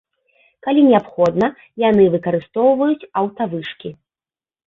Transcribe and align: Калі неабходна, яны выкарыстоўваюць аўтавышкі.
Калі 0.67 0.81
неабходна, 0.85 1.49
яны 1.89 2.07
выкарыстоўваюць 2.15 3.07
аўтавышкі. 3.21 3.89